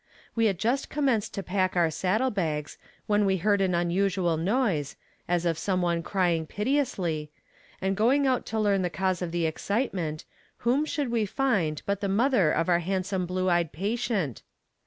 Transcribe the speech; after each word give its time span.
We 0.33 0.47
had 0.47 0.57
just 0.57 0.89
commenced 0.89 1.35
to 1.35 1.43
pack 1.43 1.75
our 1.75 1.91
saddle 1.91 2.31
bags, 2.31 2.79
when 3.05 3.23
we 3.23 3.37
heard 3.37 3.61
an 3.61 3.75
unusual 3.75 4.35
noise, 4.35 4.95
as 5.27 5.45
of 5.45 5.59
some 5.59 5.83
one 5.83 6.01
crying 6.01 6.47
piteously, 6.47 7.29
and 7.79 7.95
going 7.95 8.25
out 8.25 8.43
to 8.47 8.59
learn 8.59 8.81
the 8.81 8.89
cause 8.89 9.21
of 9.21 9.31
the 9.31 9.45
excitement, 9.45 10.25
whom 10.65 10.85
should 10.85 11.11
we 11.11 11.27
find 11.27 11.83
but 11.85 12.01
the 12.01 12.09
mother 12.09 12.51
of 12.51 12.67
our 12.67 12.79
handsome 12.79 13.27
blue 13.27 13.47
eyed 13.47 13.71
patient. 13.73 14.41